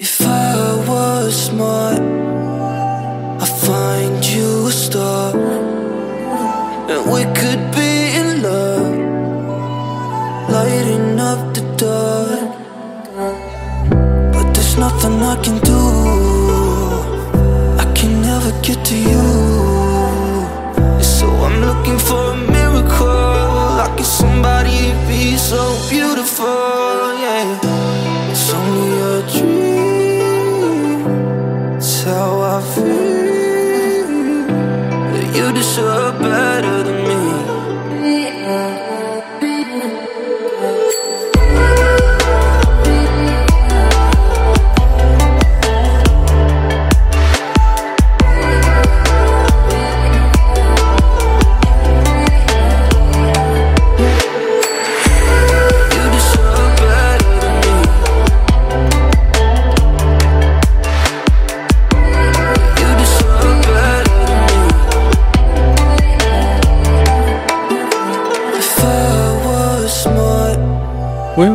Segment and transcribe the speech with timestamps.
[0.00, 1.77] If I was smart,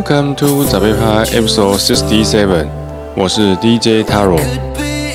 [0.05, 2.67] Welcome to 早杯趴 Episode Sixty Seven，
[3.15, 4.37] 我是 DJ Taro。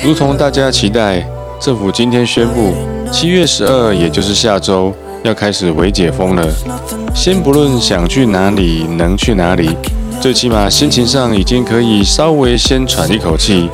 [0.03, 1.23] 如同大家期待，
[1.61, 2.73] 政府今天宣布，
[3.11, 6.43] 七月十二，也就是下周要开始微解封了。
[7.13, 9.69] 先不论想去哪里，能去哪里，
[10.19, 13.69] 最起码心情上已经可以稍微先喘一口气。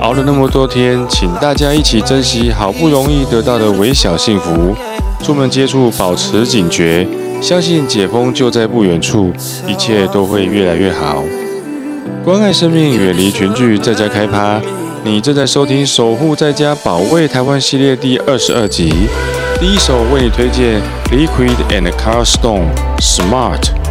[0.00, 4.74] 熬了那么多天，请大家一起珍惜好不容易得到的微小幸福。
[5.22, 7.06] 出门接触保持警觉，
[7.40, 9.32] 相信解封就在不远处，
[9.66, 11.22] 一切都会越来越好。
[12.24, 14.60] 关爱生命，远离群聚，在家开趴。
[15.04, 18.92] 你正在收听《守护在家保卫台湾》系列第二十二集。
[19.60, 23.87] 第一首为你推荐 Liquid and Carl Stone Smart。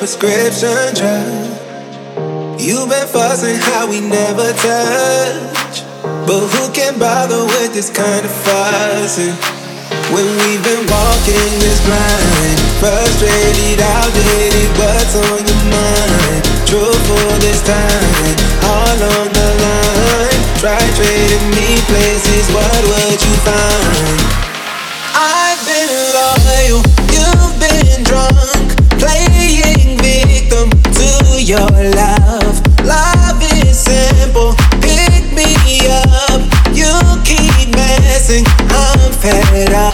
[0.00, 2.56] Prescription drug.
[2.56, 5.84] You've been fussing how we never touch.
[6.24, 9.36] But who can bother with this kind of fussing?
[10.08, 16.42] When we've been walking this blind, frustrated, outdated, what's on your mind?
[16.64, 18.40] Truthful this time,
[18.72, 20.40] all on the line.
[20.64, 24.59] Try trading me places, what would you find?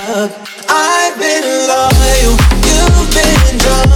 [0.09, 3.91] I've been loyal, you've been drunk,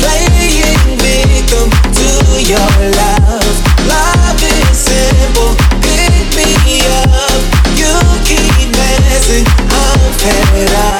[0.00, 3.60] playing victim to your love.
[3.86, 7.42] Love is simple, pick me up.
[7.76, 7.92] You
[8.24, 10.91] keep messing, I'm fed up.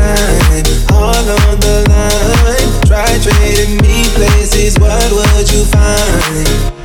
[0.00, 2.86] time, all on the line.
[2.86, 6.79] Try trading me places, what would you find?